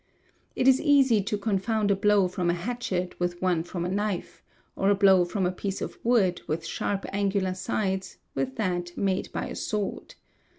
It 0.55 0.67
is 0.67 0.81
easy 0.81 1.21
to 1.21 1.37
confound 1.37 1.91
a 1.91 1.95
blow 1.95 2.27
from 2.27 2.49
a 2.49 2.55
hatchet 2.55 3.13
with 3.19 3.39
one 3.39 3.61
from 3.61 3.85
a 3.85 3.87
knife, 3.87 4.41
or 4.75 4.89
a 4.89 4.95
blow 4.95 5.25
from 5.25 5.45
a 5.45 5.51
piece 5.51 5.79
of 5.79 5.99
wood 6.03 6.41
with 6.47 6.65
sharp 6.65 7.05
angular 7.13 7.53
sides 7.53 8.17
with 8.33 8.55
that 8.55 8.97
made 8.97 9.31
by 9.31 9.45
a 9.47 9.55
sword. 9.55 10.15